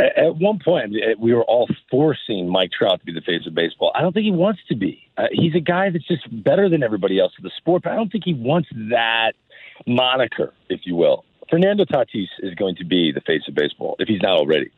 At 0.00 0.36
one 0.36 0.60
point, 0.64 0.94
we 1.18 1.34
were 1.34 1.42
all 1.42 1.68
forcing 1.90 2.48
Mike 2.48 2.70
Trout 2.70 3.00
to 3.00 3.06
be 3.06 3.12
the 3.12 3.20
face 3.20 3.46
of 3.46 3.54
baseball. 3.54 3.90
I 3.96 4.00
don't 4.00 4.12
think 4.12 4.24
he 4.24 4.30
wants 4.30 4.60
to 4.68 4.76
be. 4.76 5.10
Uh, 5.16 5.24
he's 5.32 5.56
a 5.56 5.60
guy 5.60 5.90
that's 5.90 6.06
just 6.06 6.24
better 6.44 6.68
than 6.68 6.84
everybody 6.84 7.18
else 7.18 7.32
in 7.36 7.42
the 7.42 7.50
sport, 7.56 7.82
but 7.82 7.92
I 7.92 7.96
don't 7.96 8.10
think 8.10 8.22
he 8.24 8.34
wants 8.34 8.68
that 8.90 9.32
moniker, 9.88 10.54
if 10.68 10.82
you 10.84 10.94
will. 10.94 11.24
Fernando 11.50 11.84
Tatis 11.84 12.28
is 12.40 12.54
going 12.54 12.76
to 12.76 12.84
be 12.84 13.10
the 13.10 13.22
face 13.22 13.42
of 13.48 13.54
baseball 13.54 13.96
if 13.98 14.06
he's 14.06 14.22
not 14.22 14.38
already. 14.38 14.70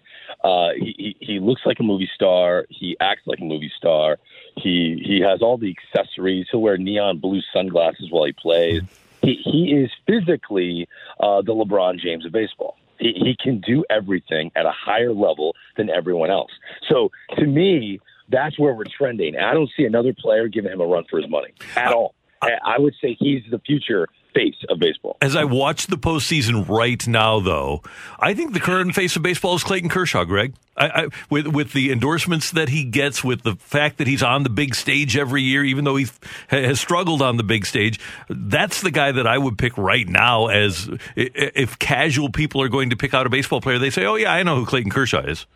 Uh, 0.43 0.71
he, 0.77 1.17
he 1.21 1.39
looks 1.39 1.63
like 1.67 1.81
a 1.81 1.83
movie 1.83 2.09
star. 2.15 2.65
He 2.71 2.97
acts 3.01 3.23
like 3.27 3.41
a 3.41 3.45
movie 3.45 3.73
star. 3.77 4.19
He 4.57 5.03
he 5.05 5.21
has 5.21 5.43
all 5.43 5.59
the 5.59 5.75
accessories. 5.77 6.47
He'll 6.51 6.63
wear 6.63 6.79
neon 6.79 7.19
blue 7.19 7.41
sunglasses 7.53 8.11
while 8.11 8.25
he 8.25 8.33
plays. 8.33 8.83
He 9.23 9.35
he 9.45 9.73
is 9.73 9.91
physically 10.07 10.89
uh, 11.19 11.43
the 11.43 11.53
LeBron 11.53 11.99
James 11.99 12.25
of 12.25 12.33
baseball. 12.33 12.77
He, 13.01 13.13
he 13.15 13.37
can 13.43 13.61
do 13.61 13.85
everything 13.91 14.53
at 14.55 14.67
a 14.67 14.73
higher 14.73 15.13
level 15.13 15.55
than 15.77 15.91
everyone 15.91 16.31
else. 16.31 16.51
So 16.89 17.11
to 17.39 17.47
me, 17.47 17.99
that's 18.29 18.59
where 18.59 18.75
we're 18.75 18.85
trending. 18.97 19.37
I 19.37 19.55
don't 19.55 19.71
see 19.77 19.85
another 19.85 20.15
player 20.17 20.49
giving 20.49 20.71
him 20.71 20.81
a 20.81 20.87
run 20.87 21.05
for 21.11 21.21
his 21.21 21.29
money 21.29 21.53
at 21.77 21.93
all. 21.93 22.15
I, 22.43 22.53
I 22.65 22.79
would 22.79 22.95
say 23.03 23.17
he's 23.19 23.43
the 23.51 23.59
future 23.59 24.07
face 24.35 24.57
of 24.69 24.79
baseball. 24.79 25.17
As 25.21 25.37
I 25.37 25.45
watch 25.45 25.87
the 25.87 25.97
postseason 25.97 26.69
right 26.69 27.07
now, 27.07 27.41
though, 27.41 27.83
I 28.19 28.35
think 28.35 28.53
the 28.53 28.61
current 28.61 28.95
face 28.95 29.17
of 29.17 29.23
baseball 29.23 29.55
is 29.55 29.65
Clayton 29.65 29.89
Kershaw. 29.89 30.25
Greg, 30.25 30.55
I, 30.77 30.89
I, 30.89 31.09
with 31.29 31.47
with 31.49 31.73
the 31.73 31.93
endorsements 31.93 32.51
that 32.53 32.69
he 32.69 32.85
gets, 32.85 33.23
with 33.23 33.43
the 33.43 33.57
fact 33.57 33.99
that 33.99 34.07
he's 34.07 34.23
on 34.23 34.43
the 34.43 34.51
big 34.51 34.75
stage 34.75 35.17
every 35.17 35.43
year, 35.43 35.65
even 35.65 35.85
though 35.85 35.97
he 35.97 36.07
has 36.49 36.81
struggled 36.81 37.23
on 37.23 37.37
the 37.37 37.43
big 37.43 37.67
stage, 37.67 38.01
that's 38.29 38.81
the 38.81 38.91
guy 38.91 39.13
that 39.13 39.27
I 39.27 39.39
would 39.39 39.59
pick 39.59 39.77
right 39.77 40.09
now. 40.09 40.47
As 40.47 40.89
if 41.17 41.79
casual 41.79 42.31
people 42.31 42.63
are 42.63 42.69
going 42.69 42.91
to 42.91 42.97
pick 42.97 43.15
out 43.15 43.27
a 43.27 43.31
baseball 43.31 43.61
player, 43.61 43.79
they 43.79 43.91
say, 43.91 44.05
"Oh 44.05 44.17
yeah, 44.17 44.33
I 44.33 44.43
know 44.43 44.57
who 44.57 44.67
Clayton 44.67 44.91
Kershaw 44.91 45.23
is." 45.23 45.47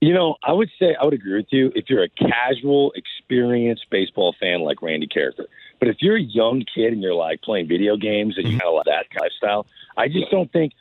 You 0.00 0.12
know, 0.12 0.36
I 0.44 0.52
would 0.52 0.68
say 0.78 0.94
I 1.00 1.04
would 1.04 1.14
agree 1.14 1.36
with 1.36 1.46
you 1.50 1.72
if 1.74 1.86
you're 1.88 2.04
a 2.04 2.08
casual, 2.08 2.92
experienced 2.94 3.86
baseball 3.90 4.34
fan 4.38 4.60
like 4.60 4.82
Randy 4.82 5.06
Karraker. 5.06 5.46
But 5.78 5.88
if 5.88 5.96
you're 6.00 6.16
a 6.16 6.22
young 6.22 6.64
kid 6.74 6.92
and 6.92 7.02
you're 7.02 7.14
like 7.14 7.42
playing 7.42 7.68
video 7.68 7.96
games 7.96 8.36
and 8.36 8.48
you 8.48 8.58
kind 8.58 8.68
of 8.68 8.74
like 8.74 8.86
that 8.86 9.10
kind 9.10 9.26
of 9.26 9.32
lifestyle, 9.42 9.66
I 9.96 10.08
just 10.08 10.30
don't 10.30 10.50
think 10.52 10.72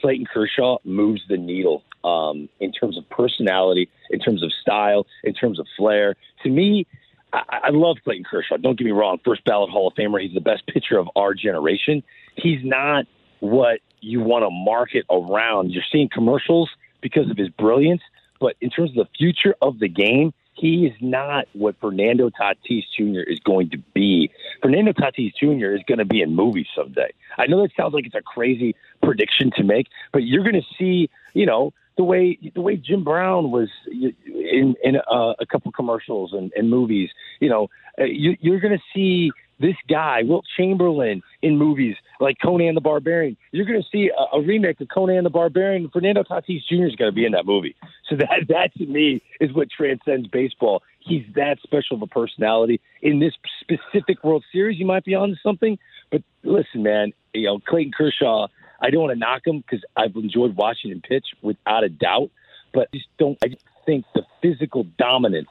Clayton 0.00 0.26
Kershaw 0.26 0.78
moves 0.84 1.22
the 1.28 1.36
needle 1.36 1.84
um, 2.02 2.48
in 2.58 2.72
terms 2.72 2.98
of 2.98 3.08
personality, 3.10 3.88
in 4.10 4.18
terms 4.18 4.42
of 4.42 4.52
style, 4.60 5.06
in 5.24 5.34
terms 5.34 5.58
of 5.58 5.66
flair. 5.76 6.16
To 6.42 6.48
me, 6.48 6.86
I, 7.32 7.42
I 7.64 7.70
love 7.70 7.98
Clayton 8.02 8.24
Kershaw. 8.24 8.56
Don't 8.56 8.78
get 8.78 8.84
me 8.84 8.92
wrong, 8.92 9.18
first 9.24 9.44
ballot 9.44 9.70
Hall 9.70 9.88
of 9.88 9.94
Famer. 9.94 10.20
He's 10.20 10.34
the 10.34 10.40
best 10.40 10.66
pitcher 10.66 10.98
of 10.98 11.08
our 11.16 11.34
generation. 11.34 12.02
He's 12.36 12.60
not 12.64 13.06
what 13.40 13.80
you 14.00 14.20
want 14.20 14.44
to 14.44 14.50
market 14.50 15.04
around. 15.10 15.70
You're 15.70 15.84
seeing 15.92 16.08
commercials 16.08 16.70
because 17.00 17.30
of 17.30 17.36
his 17.36 17.48
brilliance 17.50 18.02
but 18.40 18.56
in 18.60 18.70
terms 18.70 18.90
of 18.90 18.96
the 18.96 19.08
future 19.16 19.54
of 19.60 19.78
the 19.78 19.88
game, 19.88 20.32
he 20.60 20.84
is 20.84 20.92
not 21.00 21.46
what 21.54 21.74
Fernando 21.80 22.28
Tatis 22.28 22.84
Jr. 22.94 23.20
is 23.20 23.40
going 23.40 23.70
to 23.70 23.78
be. 23.94 24.30
Fernando 24.60 24.92
Tatis 24.92 25.32
Jr. 25.40 25.74
is 25.74 25.80
going 25.88 25.98
to 25.98 26.04
be 26.04 26.20
in 26.20 26.34
movies 26.34 26.66
someday. 26.76 27.10
I 27.38 27.46
know 27.46 27.62
that 27.62 27.70
sounds 27.74 27.94
like 27.94 28.04
it's 28.04 28.14
a 28.14 28.20
crazy 28.20 28.76
prediction 29.02 29.50
to 29.56 29.64
make, 29.64 29.86
but 30.12 30.22
you're 30.22 30.42
going 30.42 30.60
to 30.60 30.66
see, 30.78 31.08
you 31.32 31.46
know, 31.46 31.72
the 31.96 32.04
way 32.04 32.38
the 32.54 32.60
way 32.60 32.76
Jim 32.76 33.04
Brown 33.04 33.50
was 33.50 33.70
in 33.86 34.74
in 34.84 34.96
uh, 34.96 35.32
a 35.38 35.46
couple 35.46 35.72
commercials 35.72 36.34
and, 36.34 36.52
and 36.54 36.68
movies. 36.68 37.08
You 37.40 37.48
know, 37.48 37.70
uh, 37.98 38.04
you, 38.04 38.36
you're 38.40 38.60
going 38.60 38.76
to 38.76 38.84
see 38.94 39.32
this 39.60 39.76
guy, 39.88 40.22
Wilt 40.24 40.46
Chamberlain, 40.56 41.22
in 41.42 41.58
movies 41.58 41.96
like 42.18 42.36
Conan 42.42 42.74
the 42.74 42.80
Barbarian. 42.80 43.36
You're 43.52 43.66
going 43.66 43.80
to 43.80 43.88
see 43.92 44.10
a, 44.10 44.36
a 44.36 44.42
remake 44.42 44.80
of 44.80 44.88
Conan 44.88 45.24
the 45.24 45.30
Barbarian. 45.30 45.90
Fernando 45.90 46.22
Tatis 46.22 46.62
Jr. 46.68 46.86
is 46.86 46.96
going 46.96 47.10
to 47.10 47.12
be 47.12 47.26
in 47.26 47.32
that 47.32 47.46
movie. 47.46 47.76
So 48.08 48.16
that 48.16 48.46
that 48.48 48.74
to 48.78 48.86
me 48.86 49.22
is 49.40 49.52
what 49.52 49.68
transcends 49.70 50.26
baseball. 50.28 50.82
He's 51.00 51.24
that 51.34 51.58
special 51.62 51.96
of 51.96 52.02
a 52.02 52.06
personality. 52.06 52.80
In 53.02 53.20
this 53.20 53.34
specific 53.60 54.24
World 54.24 54.44
Series, 54.52 54.78
you 54.78 54.86
might 54.86 55.04
be 55.04 55.14
onto 55.14 55.36
something. 55.42 55.78
But 56.10 56.22
listen, 56.42 56.82
man, 56.82 57.12
you 57.34 57.46
know 57.46 57.60
Clayton 57.60 57.92
Kershaw. 57.96 58.48
I 58.82 58.90
don't 58.90 59.02
want 59.02 59.12
to 59.12 59.18
knock 59.18 59.46
him 59.46 59.60
because 59.60 59.84
I've 59.94 60.16
enjoyed 60.16 60.56
watching 60.56 60.90
him 60.90 61.02
pitch 61.06 61.26
without 61.42 61.84
a 61.84 61.90
doubt. 61.90 62.30
But 62.72 62.88
I 62.92 62.96
just 62.96 63.08
don't. 63.18 63.38
I 63.44 63.48
just 63.48 63.64
think 63.84 64.04
the 64.14 64.22
physical 64.40 64.84
dominance 64.98 65.48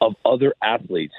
of 0.00 0.14
other 0.24 0.54
athletes 0.62 1.14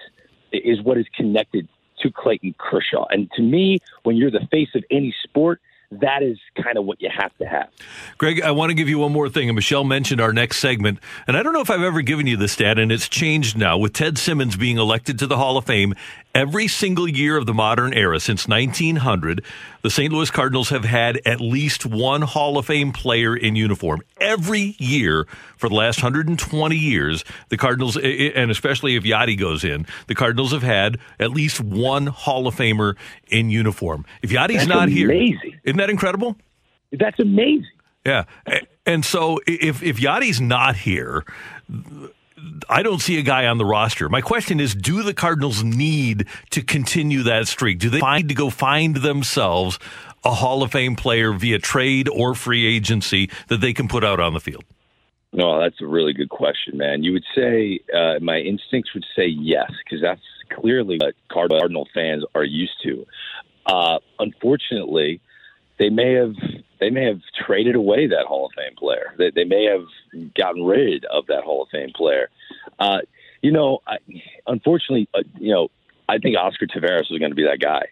is 0.51 0.81
what 0.81 0.97
is 0.97 1.05
connected 1.15 1.67
to 2.07 2.13
Clayton 2.13 2.55
Kershaw. 2.57 3.05
And 3.09 3.29
to 3.31 3.41
me, 3.41 3.79
when 4.03 4.15
you're 4.15 4.31
the 4.31 4.47
face 4.51 4.69
of 4.75 4.83
any 4.91 5.13
sport, 5.23 5.61
that 5.89 6.21
is 6.21 6.37
kind 6.61 6.77
of 6.77 6.85
what 6.85 7.01
you 7.01 7.09
have 7.15 7.35
to 7.37 7.45
have. 7.45 7.69
Greg, 8.17 8.41
I 8.41 8.51
want 8.51 8.71
to 8.71 8.73
give 8.73 8.89
you 8.89 8.99
one 8.99 9.13
more 9.13 9.29
thing. 9.29 9.47
And 9.47 9.55
Michelle 9.55 9.85
mentioned 9.85 10.19
our 10.19 10.33
next 10.33 10.57
segment. 10.57 10.99
And 11.27 11.37
I 11.37 11.43
don't 11.43 11.53
know 11.53 11.61
if 11.61 11.69
I've 11.69 11.81
ever 11.81 12.01
given 12.01 12.27
you 12.27 12.35
this 12.35 12.51
stat, 12.51 12.77
and 12.77 12.91
it's 12.91 13.07
changed 13.07 13.57
now 13.57 13.77
with 13.77 13.93
Ted 13.93 14.17
Simmons 14.17 14.57
being 14.57 14.77
elected 14.77 15.17
to 15.19 15.27
the 15.27 15.37
Hall 15.37 15.57
of 15.57 15.65
Fame. 15.65 15.93
Every 16.35 16.67
single 16.67 17.07
year 17.07 17.37
of 17.37 17.45
the 17.45 17.53
modern 17.53 17.93
era 17.93 18.19
since 18.19 18.47
1900, 18.47 19.43
the 19.81 19.89
St. 19.89 20.11
Louis 20.11 20.29
Cardinals 20.29 20.69
have 20.69 20.83
had 20.83 21.21
at 21.25 21.39
least 21.39 21.85
one 21.85 22.21
Hall 22.21 22.57
of 22.57 22.65
Fame 22.65 22.91
player 22.91 23.35
in 23.35 23.55
uniform. 23.55 24.01
Every 24.27 24.75
year 24.77 25.25
for 25.55 25.69
the 25.69 25.75
last 25.75 26.03
120 26.03 26.75
years, 26.75 27.23
the 27.47 27.55
Cardinals, 27.55 27.95
and 27.95 28.51
especially 28.51 28.95
if 28.95 29.03
Yadi 29.03 29.39
goes 29.39 29.63
in, 29.63 29.85
the 30.07 30.15
Cardinals 30.15 30.51
have 30.51 30.63
had 30.63 30.97
at 31.17 31.31
least 31.31 31.61
one 31.61 32.07
Hall 32.07 32.45
of 32.45 32.55
Famer 32.55 32.95
in 33.29 33.49
uniform. 33.49 34.05
If 34.21 34.31
Yadi's 34.31 34.55
That's 34.55 34.67
not 34.67 34.89
amazing. 34.89 35.39
here, 35.41 35.59
isn't 35.63 35.77
that 35.77 35.89
incredible? 35.89 36.35
That's 36.91 37.19
amazing. 37.19 37.67
Yeah. 38.05 38.25
And 38.85 39.05
so 39.05 39.39
if, 39.47 39.81
if 39.81 39.97
Yadi's 39.97 40.41
not 40.41 40.75
here, 40.75 41.25
I 42.69 42.83
don't 42.83 42.99
see 42.99 43.17
a 43.19 43.21
guy 43.23 43.47
on 43.47 43.57
the 43.57 43.65
roster. 43.65 44.09
My 44.09 44.21
question 44.21 44.59
is 44.59 44.75
do 44.75 45.03
the 45.03 45.13
Cardinals 45.13 45.63
need 45.63 46.27
to 46.51 46.61
continue 46.61 47.23
that 47.23 47.47
streak? 47.47 47.79
Do 47.79 47.89
they 47.89 47.99
need 47.99 48.29
to 48.29 48.35
go 48.35 48.49
find 48.49 48.97
themselves 48.97 49.79
a 50.23 50.33
Hall 50.33 50.63
of 50.63 50.71
Fame 50.71 50.95
player 50.95 51.33
via 51.33 51.59
trade 51.59 52.09
or 52.09 52.35
free 52.35 52.65
agency 52.65 53.29
that 53.47 53.61
they 53.61 53.73
can 53.73 53.87
put 53.87 54.03
out 54.03 54.19
on 54.19 54.33
the 54.33 54.39
field? 54.39 54.65
No, 55.33 55.59
that's 55.59 55.81
a 55.81 55.85
really 55.85 56.13
good 56.13 56.29
question, 56.29 56.77
man. 56.77 57.03
You 57.03 57.13
would 57.13 57.25
say 57.35 57.79
uh, 57.93 58.15
my 58.21 58.37
instincts 58.39 58.93
would 58.93 59.05
say 59.15 59.25
yes, 59.27 59.71
because 59.83 60.01
that's 60.01 60.21
clearly 60.49 60.97
what 60.99 61.15
Cardinal 61.29 61.87
fans 61.93 62.23
are 62.33 62.43
used 62.43 62.81
to. 62.83 63.05
Uh, 63.65 63.99
unfortunately, 64.19 65.21
they 65.77 65.89
may 65.89 66.13
have 66.13 66.33
they 66.79 66.89
may 66.89 67.05
have 67.05 67.19
traded 67.45 67.75
away 67.75 68.07
that 68.07 68.25
Hall 68.25 68.45
of 68.45 68.51
Fame 68.55 68.75
player. 68.77 69.13
They, 69.17 69.31
they 69.31 69.43
may 69.43 69.65
have 69.65 69.85
gotten 70.35 70.63
rid 70.63 71.05
of 71.05 71.27
that 71.27 71.43
Hall 71.43 71.63
of 71.63 71.69
Fame 71.69 71.91
player. 71.95 72.29
Uh, 72.79 72.99
you 73.41 73.51
know, 73.51 73.79
I, 73.87 73.97
unfortunately, 74.45 75.07
uh, 75.13 75.23
you 75.39 75.51
know, 75.53 75.69
I 76.09 76.17
think 76.19 76.37
Oscar 76.37 76.67
Taveras 76.67 77.09
was 77.09 77.19
going 77.19 77.31
to 77.31 77.35
be 77.35 77.43
that 77.43 77.59
guy, 77.59 77.87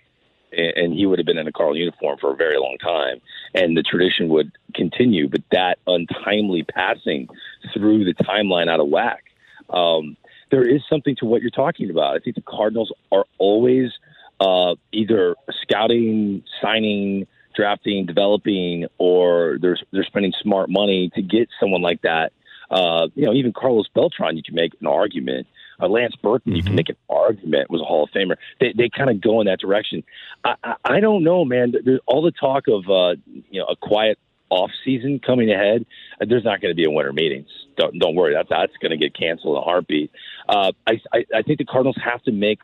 and, 0.55 0.93
he 0.93 1.05
would 1.05 1.19
have 1.19 1.25
been 1.25 1.38
in 1.38 1.47
a 1.47 1.51
Carl 1.51 1.75
uniform 1.75 2.17
for 2.19 2.33
a 2.33 2.35
very 2.35 2.57
long 2.57 2.77
time, 2.81 3.21
and 3.53 3.75
the 3.75 3.83
tradition 3.83 4.29
would 4.29 4.51
continue. 4.74 5.27
But 5.27 5.41
that 5.51 5.79
untimely 5.88 6.63
passing 6.63 7.27
threw 7.74 8.05
the 8.05 8.13
timeline 8.13 8.69
out 8.69 8.79
of 8.79 8.88
whack. 8.88 9.24
Um, 9.69 10.17
there 10.51 10.67
is 10.67 10.81
something 10.89 11.15
to 11.19 11.25
what 11.25 11.41
you're 11.41 11.50
talking 11.50 11.89
about. 11.89 12.15
I 12.15 12.19
think 12.19 12.35
the 12.35 12.41
Cardinals 12.41 12.91
are 13.12 13.25
always 13.38 13.91
uh, 14.39 14.75
either 14.91 15.35
scouting, 15.63 16.43
signing 16.62 17.27
drafting, 17.55 18.05
developing, 18.05 18.85
or 18.97 19.57
they're 19.62 19.77
they're 19.91 20.03
spending 20.03 20.33
smart 20.41 20.69
money 20.69 21.09
to 21.15 21.21
get 21.21 21.50
someone 21.59 21.81
like 21.81 22.01
that. 22.01 22.31
Uh, 22.69 23.07
you 23.15 23.25
know, 23.25 23.33
even 23.33 23.53
Carlos 23.53 23.88
Beltran, 23.93 24.38
you 24.38 24.43
can 24.43 24.55
make 24.55 24.74
an 24.81 24.88
argument. 24.88 25.47
Uh, 25.82 25.88
Lance 25.88 26.15
Berkman, 26.22 26.53
mm-hmm. 26.53 26.55
you 26.55 26.63
can 26.63 26.72
mm-hmm. 26.72 26.75
make 26.77 26.89
an 26.89 26.96
argument 27.10 27.70
was 27.70 27.82
a 27.82 27.86
Hall 27.86 28.03
of 28.03 28.10
Famer. 28.12 28.36
They 28.60 28.74
they 28.75 28.89
kind 28.89 29.10
of 29.10 29.22
go 29.22 29.41
in 29.41 29.48
that 29.48 29.60
direction. 29.60 30.03
I, 30.44 30.55
I, 30.63 30.75
I 30.86 31.00
don't 31.00 31.24
know, 31.24 31.46
man. 31.46 31.74
There's 31.84 32.00
all 32.05 32.22
the 32.22 32.32
talk 32.32 32.67
of 32.67 32.89
uh, 32.89 33.15
you 33.50 33.60
know 33.60 33.65
a 33.65 33.75
quiet 33.75 34.20
off 34.50 34.72
season 34.84 35.20
coming 35.20 35.51
ahead. 35.51 35.86
Uh, 36.22 36.25
there's 36.29 36.44
not 36.44 36.62
going 36.62 36.72
to 36.72 36.75
be 36.75 36.86
a 36.86 36.91
winter 36.91 37.13
meetings. 37.13 37.50
Don't 37.77 37.98
don't 38.00 38.15
worry. 38.15 38.34
That 38.34 38.48
that's 38.50 38.74
going 38.82 38.91
to 38.91 38.98
get 38.98 39.15
canceled 39.17 39.58
in 39.58 39.62
a 39.62 39.65
heartbeat. 39.65 40.12
Uh, 40.48 40.72
I, 40.88 41.01
I 41.13 41.25
I 41.36 41.41
think 41.41 41.58
the 41.58 41.65
Cardinals 41.65 41.98
have 42.03 42.22
to 42.24 42.32
make 42.32 42.60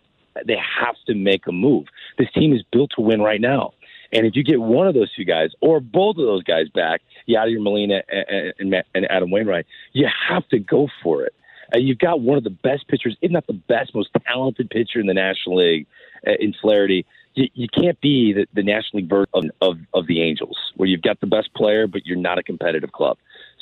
they 0.46 0.58
have 0.80 0.96
to 1.08 1.16
make 1.16 1.48
a 1.48 1.52
move. 1.52 1.88
This 2.18 2.28
team 2.34 2.54
is 2.54 2.64
built 2.72 2.92
to 2.96 3.02
win 3.02 3.22
right 3.22 3.42
now. 3.42 3.74
And 4.14 4.26
if 4.26 4.36
you 4.36 4.44
get 4.44 4.60
one 4.60 4.88
of 4.88 4.94
those 4.94 5.14
two 5.16 5.24
guys 5.24 5.52
or 5.62 5.80
both 5.80 6.18
of 6.18 6.26
those 6.26 6.44
guys 6.44 6.68
back, 6.70 7.02
Yadier 7.30 7.62
Molina 7.62 8.02
and, 8.10 8.54
and, 8.60 8.84
and 8.94 9.12
Adam 9.12 9.32
Wainwright, 9.32 9.66
you 9.94 10.08
have 10.30 10.48
to 10.50 10.60
go 10.60 10.90
for 11.02 11.24
it. 11.24 11.34
Uh, 11.74 11.78
you've 11.78 12.00
got 12.00 12.22
one 12.22 12.38
of 12.38 12.44
the 12.44 12.50
best 12.50 12.88
pitchers, 12.88 13.18
if 13.22 13.32
not 13.32 13.48
the 13.48 13.54
best, 13.54 13.96
most 13.96 14.10
talented 14.28 14.70
pitcher 14.70 15.00
in 15.00 15.08
the 15.08 15.14
National 15.14 15.58
League 15.58 15.88
uh, 16.28 16.34
in 16.40 16.54
Flaherty. 16.62 17.06
You, 17.34 17.48
you 17.54 17.68
can't 17.68 18.00
be 18.02 18.34
the, 18.34 18.48
the 18.54 18.64
National 18.64 19.02
League 19.02 19.10
version 19.10 19.30
of, 19.34 19.46
of, 19.62 19.78
of 19.94 20.08
the 20.08 20.22
Angels, 20.22 20.58
where 20.76 20.88
you've 20.88 21.02
got 21.02 21.20
the 21.22 21.28
best 21.28 21.54
player, 21.54 21.88
but 21.88 22.06
you're 22.06 22.18
not 22.18 22.38
a 22.38 22.44
competitive 22.44 22.92
club. 22.92 23.18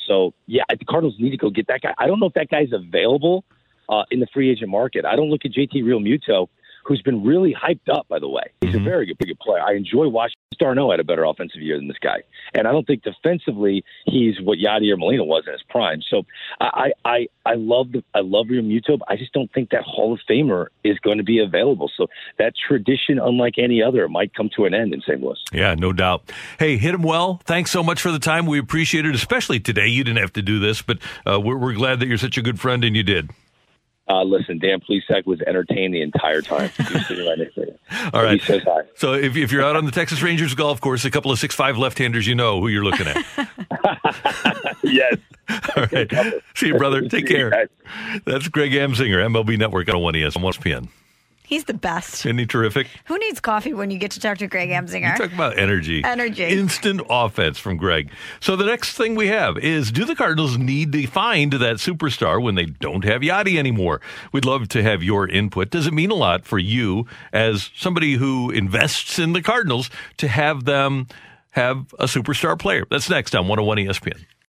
So, 0.08 0.34
yeah, 0.48 0.64
the 0.70 0.86
Cardinals 0.86 1.16
need 1.20 1.32
to 1.32 1.38
go 1.38 1.52
get 1.52 1.68
that 1.68 1.82
guy. 1.82 1.94
I 1.98 2.08
don't 2.08 2.20
know 2.20 2.26
if 2.26 2.34
that 2.34 2.50
guy's 2.50 2.74
available 2.74 3.44
uh, 3.90 4.04
in 4.10 4.20
the 4.20 4.28
free 4.34 4.50
agent 4.50 4.72
market. 4.72 5.06
I 5.06 5.16
don't 5.16 5.30
look 5.30 5.46
at 5.46 5.52
JT 5.52 5.84
Realmuto 5.84 6.48
who's 6.84 7.02
been 7.02 7.24
really 7.24 7.54
hyped 7.54 7.90
up, 7.92 8.08
by 8.08 8.20
the 8.20 8.30
way. 8.30 8.44
He's 8.62 8.72
mm-hmm. 8.72 8.82
a 8.82 8.90
very 8.90 9.06
good, 9.06 9.18
good 9.18 9.40
player. 9.40 9.62
I 9.62 9.74
enjoy 9.74 10.08
watching. 10.08 10.36
d'Arnaud 10.60 10.92
had 10.92 11.00
a 11.00 11.04
better 11.04 11.24
offensive 11.24 11.62
year 11.62 11.78
than 11.78 11.88
this 11.88 11.98
guy, 12.02 12.18
and 12.54 12.68
I 12.68 12.72
don't 12.72 12.86
think 12.86 13.04
defensively 13.04 13.84
he's 14.06 14.36
what 14.42 14.60
Yadier 14.60 14.98
Molina 14.98 15.24
was 15.24 15.44
in 15.48 15.54
his 15.54 15.64
prime. 15.70 16.02
So 16.10 16.24
I 16.60 16.92
I 17.06 17.28
I 17.46 17.56
love 17.56 17.92
the 17.94 18.04
I 18.14 18.20
love 18.20 18.48
Realmuto, 18.48 19.00
but 19.00 19.10
I 19.10 19.16
just 19.16 19.34
don't 19.34 19.52
think 19.54 19.72
that 19.72 19.84
Hall 19.84 20.14
of 20.14 20.20
Famer 20.30 20.68
is 20.84 21.00
going 21.00 21.18
to 21.18 21.24
be 21.24 21.40
available. 21.40 21.90
So 21.96 22.08
that 22.38 22.54
tradition, 22.68 23.20
unlike 23.20 23.56
any 23.58 23.82
other, 23.82 24.08
might 24.08 24.34
come 24.34 24.50
to 24.58 24.66
an 24.66 24.74
end 24.74 24.94
in 24.94 25.02
St. 25.02 25.22
Louis. 25.22 25.38
Yeah, 25.52 25.76
no 25.76 25.94
doubt. 25.94 26.32
Hey, 26.60 26.78
hit 26.78 26.94
him 26.94 27.04
well. 27.04 27.42
Thanks 27.46 27.72
so 27.72 27.82
much 27.82 28.02
for 28.02 28.12
the 28.12 28.20
time. 28.20 28.46
We 28.46 28.60
appreciate 28.60 29.06
it, 29.06 29.16
especially 29.16 29.60
today. 29.60 29.88
You 29.88 30.04
didn't 30.04 30.20
have 30.20 30.34
to 30.34 30.42
do 30.42 30.60
this, 30.60 30.82
but 30.82 31.00
uh, 31.26 31.40
we're, 31.40 31.58
we're 31.58 31.74
glad 31.74 32.00
that 32.02 32.08
you're 32.08 32.18
such 32.18 32.38
a 32.38 32.42
good 32.42 32.60
friend 32.60 32.84
and 32.84 32.96
you 32.96 33.04
did. 33.04 33.30
Uh, 34.10 34.24
listen, 34.24 34.58
Dan 34.58 34.80
Plesac 34.80 35.26
was 35.26 35.40
entertained 35.42 35.94
the 35.94 36.02
entire 36.02 36.42
time. 36.42 36.72
All 38.14 38.24
right. 38.24 38.40
He 38.40 38.46
says 38.46 38.64
hi. 38.64 38.82
So 38.96 39.14
if, 39.14 39.38
if 39.38 39.52
you're 39.52 39.64
out 39.64 39.76
on 39.76 39.86
the 39.86 39.92
Texas 39.92 40.24
Rangers 40.24 40.56
golf 40.56 40.82
course, 40.82 41.06
a 41.06 41.12
couple 41.12 41.32
of 41.32 41.38
six 41.38 41.54
five 41.54 41.78
left-handers, 41.78 42.26
you 42.26 42.34
know 42.34 42.60
who 42.60 42.70
you're 42.70 42.84
looking 42.84 43.08
at. 43.08 43.18
yes. 44.84 45.18
All 45.76 45.86
right. 45.92 46.12
See 46.56 46.68
you, 46.68 46.78
brother. 46.78 47.08
Take 47.08 47.28
care. 47.28 47.70
That's 48.26 48.48
Greg 48.48 48.72
Amsinger, 48.72 49.18
MLB 49.28 49.58
Network 49.58 49.90
on 49.90 50.00
1 50.00 50.16
ES 50.16 50.36
on 50.36 50.42
1 50.42 50.54
ESPN. 50.54 50.90
He's 51.50 51.64
the 51.64 51.74
best. 51.74 52.28
Isn't 52.28 52.38
he 52.38 52.46
terrific? 52.46 52.86
Who 53.06 53.18
needs 53.18 53.40
coffee 53.40 53.74
when 53.74 53.90
you 53.90 53.98
get 53.98 54.12
to 54.12 54.20
talk 54.20 54.38
to 54.38 54.46
Greg 54.46 54.70
Amsinger? 54.70 55.18
Talk 55.18 55.34
about 55.34 55.58
energy. 55.58 56.04
Energy. 56.04 56.44
Instant 56.44 57.02
offense 57.10 57.58
from 57.58 57.76
Greg. 57.76 58.12
So 58.40 58.56
the 58.56 58.66
next 58.66 58.96
thing 58.96 59.16
we 59.16 59.30
have 59.30 59.58
is 59.58 59.92
do 59.92 60.06
the 60.06 60.14
Cardinals 60.14 60.60
need 60.60 60.92
to 60.92 61.08
find 61.08 61.54
that 61.54 61.78
superstar 61.78 62.40
when 62.40 62.54
they 62.54 62.68
don't 62.68 63.04
have 63.04 63.22
Yadi 63.22 63.58
anymore? 63.58 64.00
We'd 64.32 64.46
love 64.46 64.68
to 64.70 64.84
have 64.84 65.02
your 65.02 65.28
input. 65.28 65.72
Does 65.72 65.88
it 65.88 65.94
mean 65.96 66.12
a 66.12 66.16
lot 66.16 66.46
for 66.46 66.60
you 66.60 67.08
as 67.34 67.72
somebody 67.76 68.14
who 68.14 68.52
invests 68.52 69.18
in 69.18 69.34
the 69.34 69.42
Cardinals 69.42 69.90
to 70.18 70.28
have 70.28 70.66
them 70.66 71.08
have 71.54 71.96
a 71.98 72.06
superstar 72.06 72.60
player? 72.60 72.86
That's 72.92 73.10
next 73.10 73.34
on 73.34 73.48
101 73.48 73.78
ESPN. 73.80 74.24